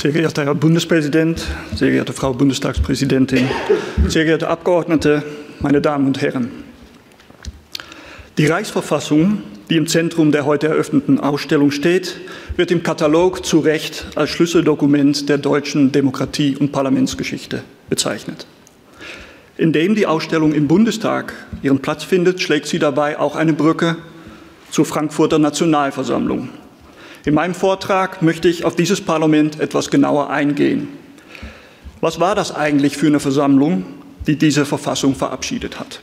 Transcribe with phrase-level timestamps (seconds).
[0.00, 3.46] Sehr geehrter Herr Bundespräsident, sehr geehrte Frau Bundestagspräsidentin,
[4.08, 5.22] sehr geehrte Abgeordnete,
[5.58, 6.50] meine Damen und Herren.
[8.38, 12.18] Die Reichsverfassung, die im Zentrum der heute eröffneten Ausstellung steht,
[12.56, 18.46] wird im Katalog zu Recht als Schlüsseldokument der deutschen Demokratie- und Parlamentsgeschichte bezeichnet.
[19.58, 23.96] Indem die Ausstellung im Bundestag ihren Platz findet, schlägt sie dabei auch eine Brücke
[24.70, 26.48] zur Frankfurter Nationalversammlung.
[27.24, 30.88] In meinem Vortrag möchte ich auf dieses Parlament etwas genauer eingehen.
[32.00, 33.84] Was war das eigentlich für eine Versammlung,
[34.26, 36.00] die diese Verfassung verabschiedet hat?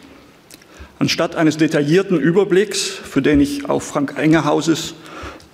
[1.00, 4.94] Anstatt eines detaillierten Überblicks, für den ich auf Frank Engehauses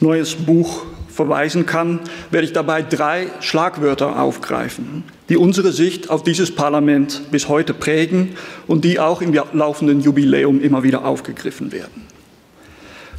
[0.01, 6.53] neues Buch verweisen kann, werde ich dabei drei Schlagwörter aufgreifen, die unsere Sicht auf dieses
[6.53, 8.35] Parlament bis heute prägen
[8.67, 12.12] und die auch im laufenden Jubiläum immer wieder aufgegriffen werden.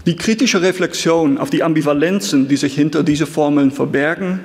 [0.06, 4.40] Die kritische Reflexion auf die Ambivalenzen, die sich hinter diese Formeln verbergen,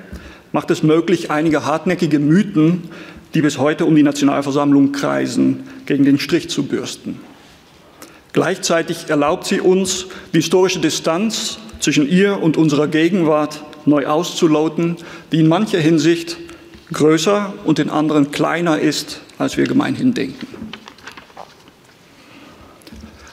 [0.53, 2.83] macht es möglich, einige hartnäckige Mythen,
[3.33, 7.19] die bis heute um die Nationalversammlung kreisen, gegen den Strich zu bürsten.
[8.31, 14.95] Gleichzeitig erlaubt sie uns, die historische Distanz zwischen ihr und unserer Gegenwart neu auszuloten,
[15.33, 16.37] die in mancher Hinsicht
[16.93, 20.47] größer und in anderen kleiner ist, als wir gemeinhin denken.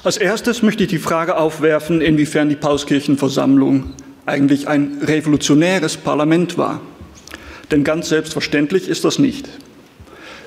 [0.07, 3.91] Als erstes möchte ich die Frage aufwerfen, inwiefern die Pauskirchenversammlung
[4.25, 6.81] eigentlich ein revolutionäres Parlament war.
[7.73, 9.49] Denn ganz selbstverständlich ist das nicht.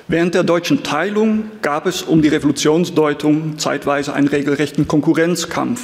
[0.08, 5.82] Während der deutschen Teilung gab es um die Revolutionsdeutung zeitweise einen regelrechten Konkurrenzkampf.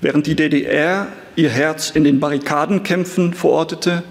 [0.00, 4.02] Während die DDR ihr Herz in den Barrikadenkämpfen verortete,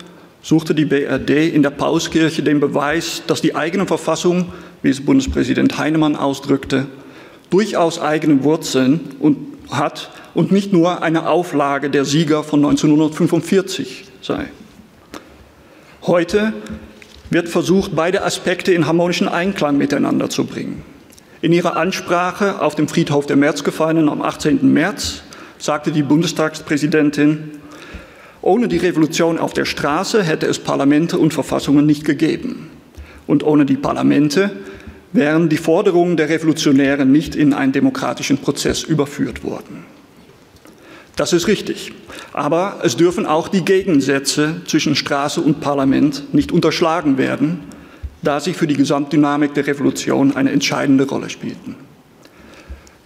[0.42, 5.78] suchte die BRD in der Pauskirche den Beweis, dass die eigene Verfassung, wie es Bundespräsident
[5.78, 6.88] Heinemann ausdrückte,
[7.50, 9.38] durchaus eigene Wurzeln und
[9.72, 14.48] hat und nicht nur eine Auflage der Sieger von 1945 sei.
[16.04, 16.54] Heute
[17.30, 20.84] wird versucht, beide Aspekte in harmonischen Einklang miteinander zu bringen.
[21.42, 24.72] In ihrer Ansprache auf dem Friedhof der Märzgefallenen am 18.
[24.72, 25.24] März
[25.58, 27.52] sagte die Bundestagspräsidentin,
[28.42, 32.70] ohne die Revolution auf der Straße hätte es Parlamente und Verfassungen nicht gegeben.
[33.26, 34.52] Und ohne die Parlamente
[35.18, 39.84] wären die Forderungen der Revolutionäre nicht in einen demokratischen Prozess überführt worden.
[41.16, 41.92] Das ist richtig.
[42.32, 47.62] Aber es dürfen auch die Gegensätze zwischen Straße und Parlament nicht unterschlagen werden,
[48.22, 51.76] da sie für die Gesamtdynamik der Revolution eine entscheidende Rolle spielten.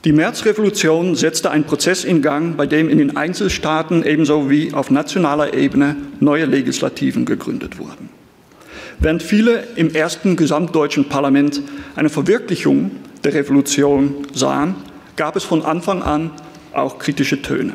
[0.04, 4.90] Die Märzrevolution setzte einen Prozess in Gang, bei dem in den Einzelstaaten ebenso wie auf
[4.90, 8.21] nationaler Ebene neue Legislativen gegründet wurden.
[9.02, 11.60] Während viele im ersten gesamtdeutschen Parlament
[11.96, 12.92] eine Verwirklichung
[13.24, 14.76] der Revolution sahen,
[15.16, 16.30] gab es von Anfang an
[16.72, 17.74] auch kritische Töne.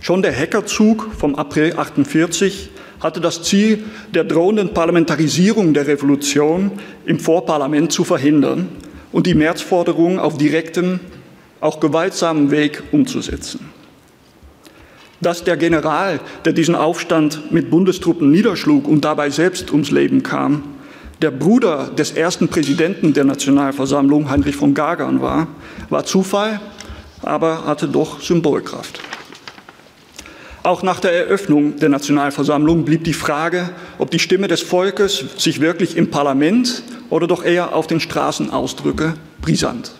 [0.00, 6.72] Schon der Hackerzug vom April 48 hatte das Ziel der drohenden Parlamentarisierung der Revolution
[7.04, 8.68] im Vorparlament zu verhindern
[9.12, 10.98] und die Märzforderungen auf direktem,
[11.60, 13.75] auch gewaltsamen Weg umzusetzen.
[15.20, 20.62] Dass der General, der diesen Aufstand mit Bundestruppen niederschlug und dabei selbst ums Leben kam,
[21.22, 25.48] der Bruder des ersten Präsidenten der Nationalversammlung, Heinrich von Gagern, war,
[25.88, 26.60] war Zufall,
[27.22, 29.00] aber hatte doch Symbolkraft.
[30.62, 35.60] Auch nach der Eröffnung der Nationalversammlung blieb die Frage, ob die Stimme des Volkes sich
[35.60, 39.92] wirklich im Parlament oder doch eher auf den Straßen ausdrücke, brisant.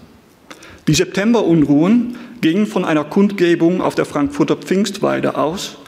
[0.88, 5.78] Die Septemberunruhen gingen von einer Kundgebung auf der Frankfurter Pfingstweide aus,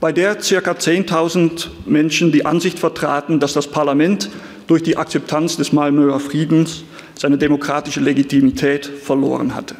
[0.00, 0.72] bei der ca.
[0.72, 4.30] 10.000 Menschen die Ansicht vertraten, dass das Parlament
[4.66, 6.82] durch die Akzeptanz des Malmöer Friedens
[7.14, 9.76] seine demokratische Legitimität verloren hatte.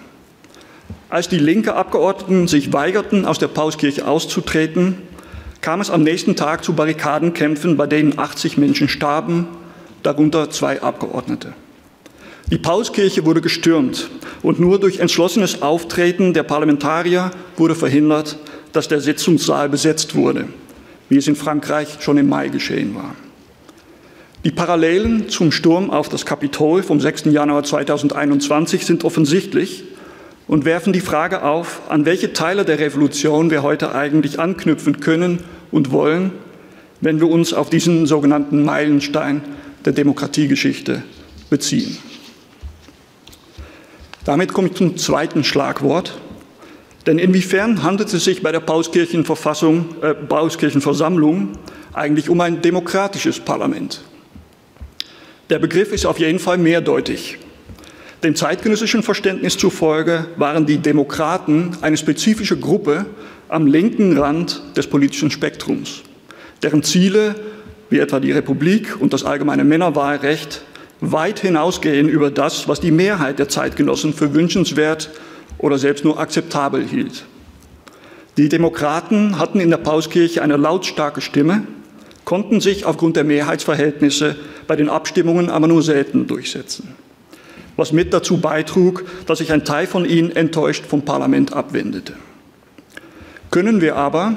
[1.09, 4.99] Als die linke Abgeordneten sich weigerten, aus der Pauskirche auszutreten,
[5.63, 9.49] kam es am nächsten Tag zu Barrikadenkämpfen, bei denen 80 Menschen starben,
[10.05, 11.55] darunter zwei Abgeordnete.
[12.51, 14.11] Die Pauskirche wurde gestürmt
[14.43, 18.39] und nur durch entschlossenes Auftreten der Parlamentarier wurde verhindert,
[18.73, 20.49] dass der Sitzungssaal besetzt wurde,
[21.09, 23.15] wie es in Frankreich schon im Mai geschehen war.
[24.45, 27.27] Die Parallelen zum Sturm auf das Kapitol vom 6.
[27.27, 29.85] Januar 2021 sind offensichtlich
[30.49, 35.45] und werfen die Frage auf, an welche Teile der Revolution wir heute eigentlich anknüpfen können
[35.71, 36.33] und wollen,
[37.01, 39.43] wenn wir uns auf diesen sogenannten Meilenstein
[39.85, 41.05] der Demokratiegeschichte
[41.49, 42.10] beziehen.
[44.25, 46.19] Damit komme ich zum zweiten Schlagwort.
[47.07, 51.53] Denn inwiefern handelt es sich bei der Pauskirchenverfassung, äh, Pauskirchenversammlung
[51.95, 54.03] eigentlich um ein demokratisches Parlament?
[55.49, 57.39] Der Begriff ist auf jeden Fall mehrdeutig.
[58.23, 63.07] Dem zeitgenössischen Verständnis zufolge waren die Demokraten eine spezifische Gruppe
[63.49, 66.03] am linken Rand des politischen Spektrums,
[66.63, 67.35] deren Ziele
[67.89, 70.63] wie etwa die Republik und das allgemeine Männerwahlrecht,
[71.01, 75.11] weit hinausgehen über das, was die Mehrheit der Zeitgenossen für wünschenswert
[75.59, 77.25] oder selbst nur akzeptabel hielt.
[78.37, 81.67] Die Demokraten hatten in der Pauskirche eine lautstarke Stimme,
[82.25, 84.37] konnten sich aufgrund der Mehrheitsverhältnisse
[84.67, 86.95] bei den Abstimmungen aber nur selten durchsetzen,
[87.77, 92.15] was mit dazu beitrug, dass sich ein Teil von ihnen enttäuscht vom Parlament abwendete.
[93.51, 94.37] Können wir aber,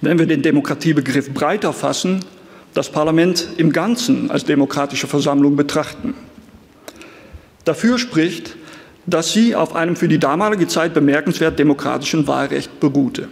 [0.00, 2.24] wenn wir den Demokratiebegriff breiter fassen,
[2.74, 6.14] das Parlament im Ganzen als demokratische Versammlung betrachten.
[7.64, 8.56] Dafür spricht,
[9.06, 13.28] dass sie auf einem für die damalige Zeit bemerkenswert demokratischen Wahlrecht beruhte.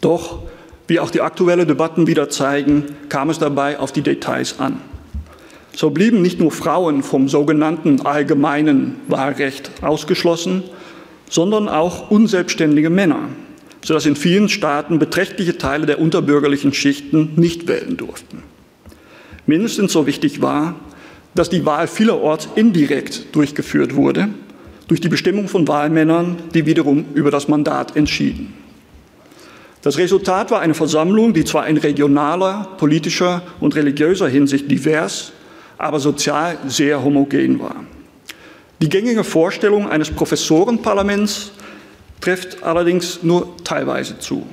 [0.00, 0.42] Doch,
[0.86, 4.80] wie auch die aktuellen Debatten wieder zeigen, kam es dabei auf die Details an.
[5.74, 10.64] So blieben nicht nur Frauen vom sogenannten allgemeinen Wahlrecht ausgeschlossen,
[11.30, 13.28] sondern auch unselbstständige Männer,
[13.84, 18.42] sodass in vielen Staaten beträchtliche Teile der unterbürgerlichen Schichten nicht wählen durften.
[19.46, 20.74] Mindestens so wichtig war,
[21.34, 24.28] dass die Wahl vielerorts indirekt durchgeführt wurde,
[24.88, 28.54] durch die Bestimmung von Wahlmännern, die wiederum über das Mandat entschieden.
[29.82, 35.32] Das Resultat war eine Versammlung, die zwar in regionaler, politischer und religiöser Hinsicht divers,
[35.76, 37.76] aber sozial sehr homogen war.
[38.82, 41.52] Die gängige Vorstellung eines Professorenparlaments
[42.20, 44.46] trifft allerdings nur teilweise zu.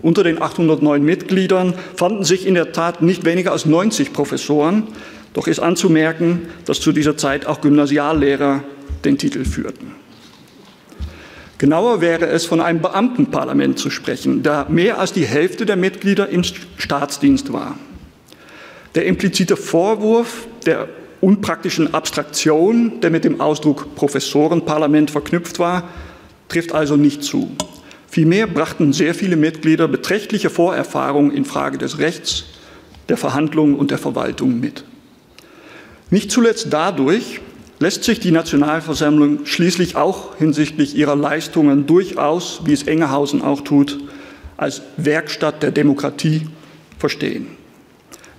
[0.00, 4.84] Unter den 809 Mitgliedern fanden sich in der Tat nicht weniger als 90 Professoren,
[5.34, 8.62] doch ist anzumerken, dass zu dieser Zeit auch Gymnasiallehrer
[9.04, 9.94] den Titel führten.
[11.58, 16.28] Genauer wäre es von einem Beamtenparlament zu sprechen, da mehr als die Hälfte der Mitglieder
[16.28, 17.76] im Staatsdienst war.
[18.94, 20.88] Der implizite Vorwurf der
[21.20, 25.88] unpraktischen Abstraktion, der mit dem Ausdruck Professorenparlament verknüpft war,
[26.48, 27.50] trifft also nicht zu.
[28.08, 32.44] Vielmehr brachten sehr viele Mitglieder beträchtliche Vorerfahrungen in Frage des Rechts,
[33.08, 34.84] der Verhandlungen und der Verwaltung mit.
[36.10, 37.40] Nicht zuletzt dadurch
[37.80, 43.98] lässt sich die Nationalversammlung schließlich auch hinsichtlich ihrer Leistungen durchaus, wie es Engehausen auch tut,
[44.56, 46.48] als Werkstatt der Demokratie
[46.98, 47.46] verstehen.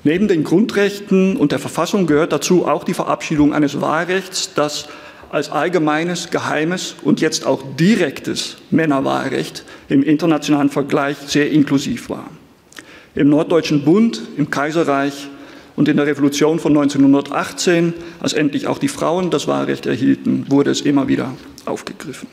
[0.04, 4.88] Neben den Grundrechten und der Verfassung gehört dazu auch die Verabschiedung eines Wahlrechts, das
[5.30, 12.30] als allgemeines, geheimes und jetzt auch direktes Männerwahlrecht im internationalen Vergleich sehr inklusiv war.
[13.16, 15.28] Im Norddeutschen Bund, im Kaiserreich
[15.76, 20.72] und in der Revolution von 1918, als endlich auch die Frauen das Wahlrecht erhielten, wurde
[20.72, 21.34] es immer wieder
[21.66, 22.28] aufgegriffen.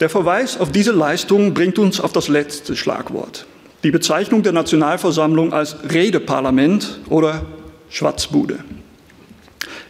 [0.00, 3.46] Der Verweis auf diese Leistung bringt uns auf das letzte Schlagwort.
[3.84, 7.44] Die Bezeichnung der Nationalversammlung als Redeparlament oder
[7.88, 8.60] Schwatzbude.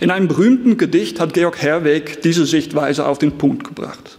[0.02, 4.18] In einem berühmten Gedicht hat Georg Herweg diese Sichtweise auf den Punkt gebracht.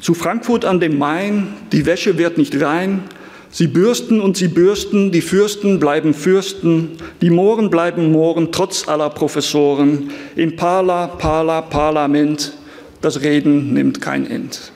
[0.00, 3.04] Zu Frankfurt an dem Main, die Wäsche wird nicht rein,
[3.50, 9.10] sie bürsten und sie bürsten, die Fürsten bleiben Fürsten, die Mohren bleiben Mohren, trotz aller
[9.10, 12.52] Professoren, im Parla, Parla, Parlament,
[13.00, 14.72] das Reden nimmt kein End.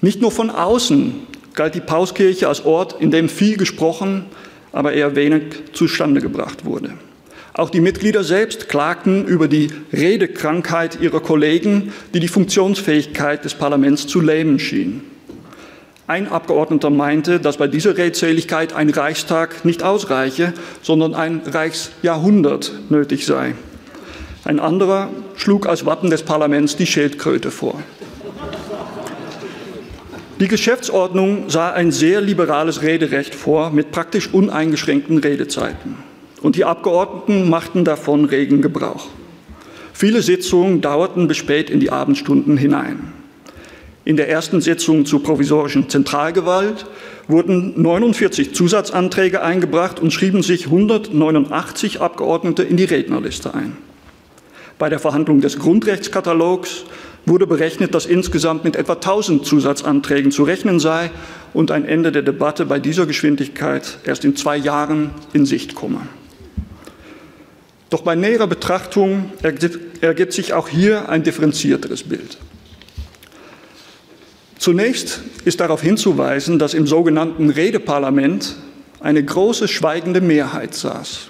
[0.00, 1.12] Nicht nur von außen
[1.52, 4.24] galt die Pauskirche als Ort, in dem viel gesprochen,
[4.72, 5.42] aber eher wenig
[5.74, 6.94] zustande gebracht wurde.
[7.56, 14.08] Auch die Mitglieder selbst klagten über die Redekrankheit ihrer Kollegen, die die Funktionsfähigkeit des Parlaments
[14.08, 15.02] zu lähmen schien.
[16.08, 23.24] Ein Abgeordneter meinte, dass bei dieser Redseligkeit ein Reichstag nicht ausreiche, sondern ein Reichsjahrhundert nötig
[23.24, 23.54] sei.
[24.44, 27.80] Ein anderer schlug als Wappen des Parlaments die Schildkröte vor.
[30.40, 36.13] Die Geschäftsordnung sah ein sehr liberales Rederecht vor mit praktisch uneingeschränkten Redezeiten
[36.44, 39.06] und die Abgeordneten machten davon regen Gebrauch.
[39.94, 43.14] Viele Sitzungen dauerten bis spät in die Abendstunden hinein.
[44.04, 46.84] In der ersten Sitzung zur provisorischen Zentralgewalt
[47.28, 53.78] wurden 49 Zusatzanträge eingebracht und schrieben sich 189 Abgeordnete in die Rednerliste ein.
[54.78, 56.84] Bei der Verhandlung des Grundrechtskatalogs
[57.24, 61.10] wurde berechnet, dass insgesamt mit etwa 1000 Zusatzanträgen zu rechnen sei
[61.54, 66.02] und ein Ende der Debatte bei dieser Geschwindigkeit erst in zwei Jahren in Sicht komme.
[67.90, 69.32] Doch bei näherer Betrachtung
[70.00, 72.38] ergibt sich auch hier ein differenzierteres Bild.
[74.58, 78.56] Zunächst ist darauf hinzuweisen, dass im sogenannten Redeparlament
[79.00, 81.28] eine große schweigende Mehrheit saß.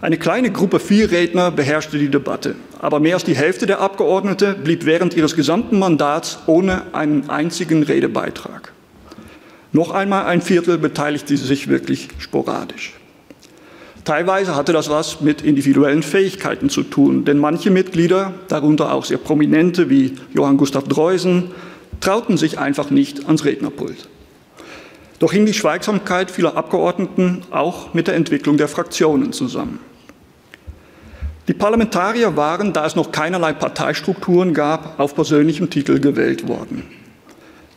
[0.00, 4.86] Eine kleine Gruppe Vierredner beherrschte die Debatte, aber mehr als die Hälfte der Abgeordnete blieb
[4.86, 8.72] während ihres gesamten Mandats ohne einen einzigen Redebeitrag.
[9.72, 12.99] Noch einmal ein Viertel beteiligte sich wirklich sporadisch.
[14.04, 19.18] Teilweise hatte das was mit individuellen Fähigkeiten zu tun, denn manche Mitglieder, darunter auch sehr
[19.18, 21.50] prominente wie Johann Gustav Dreusen,
[22.00, 24.08] trauten sich einfach nicht ans Rednerpult.
[25.18, 29.78] Doch hing die Schweigsamkeit vieler Abgeordneten auch mit der Entwicklung der Fraktionen zusammen.
[31.46, 36.84] Die Parlamentarier waren, da es noch keinerlei Parteistrukturen gab, auf persönlichem Titel gewählt worden.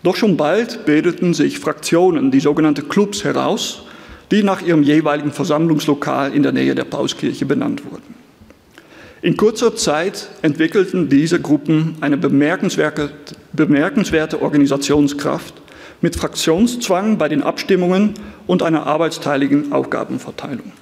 [0.03, 3.85] Doch schon bald bildeten sich Fraktionen, die sogenannte Clubs, heraus,
[4.33, 8.15] die nach ihrem jeweiligen Versammlungslokal in der Nähe der Pauskirche benannt wurden.
[9.21, 13.11] In kurzer Zeit entwickelten diese Gruppen eine bemerkenswerte,
[13.53, 15.53] bemerkenswerte Organisationskraft
[16.01, 18.15] mit Fraktionszwang bei den Abstimmungen
[18.47, 20.73] und einer arbeitsteiligen Aufgabenverteilung.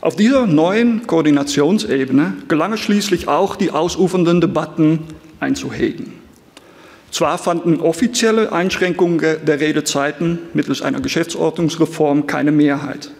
[0.00, 5.04] Auf dieser neuen Koordinationsebene gelang es schließlich auch, die ausufernden Debatten
[5.38, 6.17] einzuhegen.
[7.10, 13.10] Zwar fanden offizielle Einschränkungen der Redezeiten mittels einer Geschäftsordnungsreform keine Mehrheit,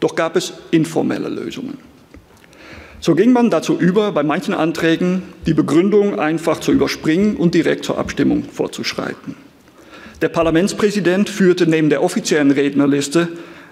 [0.00, 1.78] doch gab es informelle Lösungen.
[3.00, 7.84] So ging man dazu über, bei manchen Anträgen die Begründung einfach zu überspringen und direkt
[7.84, 9.34] zur Abstimmung vorzuschreiten.
[10.20, 13.28] Der Parlamentspräsident führte neben der offiziellen Rednerliste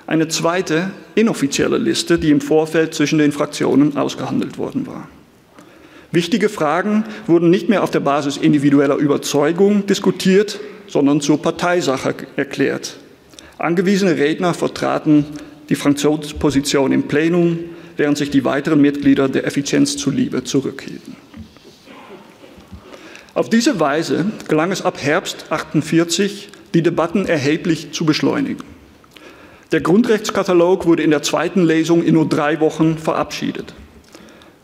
[0.09, 5.09] eine zweite inoffizielle Liste, die im Vorfeld zwischen den Fraktionen ausgehandelt worden war.
[6.13, 12.97] Wichtige Fragen wurden nicht mehr auf der Basis individueller Überzeugung diskutiert, sondern zur Parteisache erklärt.
[13.59, 15.25] Angewiesene Redner vertraten
[15.69, 17.61] die Fraktionsposition im Plenum,
[17.97, 21.15] während sich die weiteren Mitglieder der Effizienz zuliebe zurückhielten.
[23.35, 28.65] Auf diese Weise gelang es ab Herbst 48, die Debatten erheblich zu beschleunigen.
[29.71, 33.73] Der Grundrechtskatalog wurde in der zweiten Lesung in nur drei Wochen verabschiedet.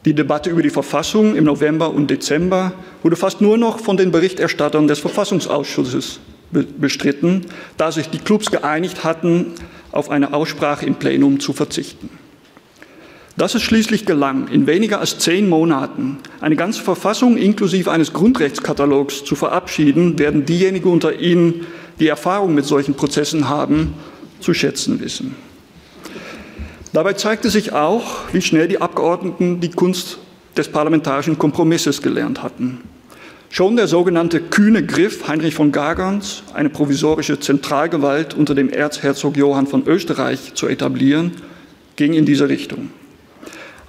[0.07, 2.73] Die Debatte über die Verfassung im November und Dezember
[3.03, 6.21] wurde fast nur noch von den Berichterstattern des Verfassungsausschusses
[6.53, 7.47] bestritten,
[7.77, 9.55] da sich die Clubs geeinigt hatten,
[9.91, 12.09] auf eine Aussprache im Plenum zu verzichten.
[13.37, 19.25] Dass es schließlich gelang, in weniger als zehn Monaten eine ganze Verfassung inklusive eines Grundrechtskatalogs
[19.25, 21.67] zu verabschieden, werden diejenigen unter Ihnen,
[21.99, 23.95] die Erfahrung mit solchen Prozessen haben,
[24.39, 25.35] zu schätzen wissen.
[26.97, 30.17] Dabei zeigte sich auch, wie schnell die Abgeordneten die Kunst
[30.57, 32.81] des parlamentarischen Kompromisses gelernt hatten.
[33.51, 39.67] Schon der sogenannte kühne Griff Heinrich von Gagerns, eine provisorische Zentralgewalt unter dem Erzherzog Johann
[39.67, 41.33] von Österreich zu etablieren,
[41.97, 42.89] ging in diese Richtung.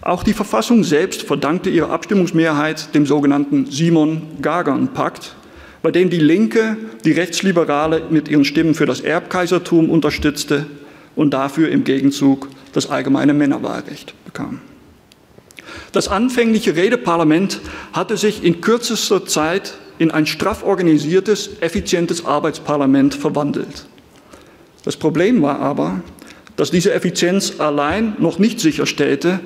[0.01, 5.33] Auch die Verfassung selbst verdankte ihre Abstimmungsmehrheit dem sogenannten Simon-Gagern-Pakt,
[5.81, 10.65] bei dem die Linke die Rechtsliberale mit ihren Stimmen für das Erbkaisertum unterstützte
[11.15, 14.61] und dafür im Gegenzug das allgemeine Männerwahlrecht bekam.
[15.93, 17.59] Das anfängliche Redeparlament
[17.91, 23.87] hatte sich in kürzester Zeit in ein straff organisiertes, effizientes Arbeitsparlament verwandelt.
[24.85, 26.01] Das Problem war aber,
[26.55, 29.39] dass diese Effizienz allein noch nicht sicherstellte,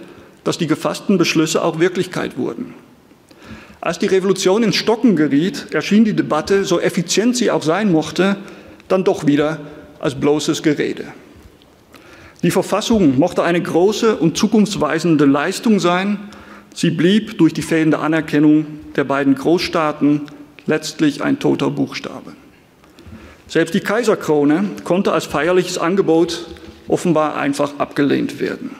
[0.43, 2.73] dass die gefassten Beschlüsse auch Wirklichkeit wurden.
[3.79, 8.35] Als die Revolution ins Stocken geriet, erschien die Debatte, so effizient sie auch sein mochte,
[8.89, 9.61] dann doch wieder
[9.99, 11.13] als bloßes Gerede.
[12.43, 16.19] Die Verfassung mochte eine große und zukunftsweisende Leistung sein,
[16.73, 20.21] sie blieb durch die fehlende Anerkennung der beiden Großstaaten
[20.65, 22.33] letztlich ein toter Buchstabe.
[23.47, 26.47] Selbst die Kaiserkrone konnte als feierliches Angebot
[26.87, 28.71] offenbar einfach abgelehnt werden.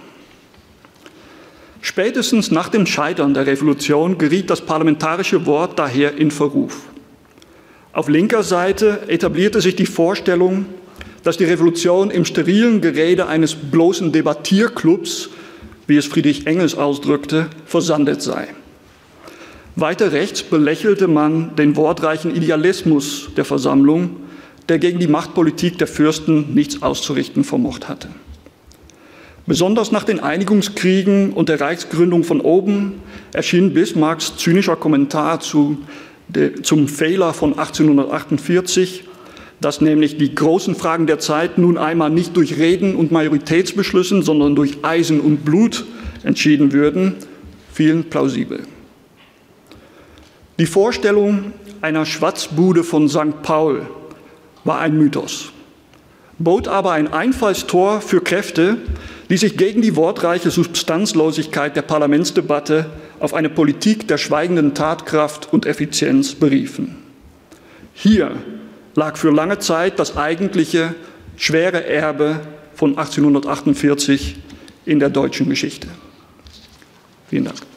[1.81, 6.83] Spätestens nach dem Scheitern der Revolution geriet das parlamentarische Wort daher in Verruf.
[7.93, 10.65] Auf linker Seite etablierte sich die Vorstellung,
[11.23, 15.29] dass die Revolution im sterilen Gerede eines bloßen Debattierclubs,
[15.87, 18.47] wie es Friedrich Engels ausdrückte, versandet sei.
[19.75, 24.17] Weiter rechts belächelte man den wortreichen Idealismus der Versammlung,
[24.67, 28.09] der gegen die Machtpolitik der Fürsten nichts auszurichten vermocht hatte.
[29.47, 33.01] Besonders nach den Einigungskriegen und der Reichsgründung von oben
[33.33, 35.77] erschien Bismarcks zynischer Kommentar zu,
[36.27, 39.05] de, zum Fehler von 1848,
[39.61, 44.55] dass nämlich die großen Fragen der Zeit nun einmal nicht durch Reden und Majoritätsbeschlüssen, sondern
[44.55, 45.85] durch Eisen und Blut
[46.23, 47.15] entschieden würden,
[47.71, 48.61] vielen plausibel.
[50.57, 53.43] Die Vorstellung einer Schwatzbude von St.
[53.43, 53.87] Paul
[54.63, 55.51] war ein Mythos,
[56.39, 58.77] bot aber ein Einfallstor für Kräfte,
[59.29, 62.87] die sich gegen die wortreiche Substanzlosigkeit der Parlamentsdebatte
[63.19, 66.95] auf eine Politik der schweigenden Tatkraft und Effizienz beriefen.
[67.93, 68.35] Hier
[68.95, 70.95] lag für lange Zeit das eigentliche
[71.37, 72.41] schwere Erbe
[72.73, 74.37] von 1848
[74.85, 75.87] in der deutschen Geschichte.
[77.29, 77.70] Vielen Dank.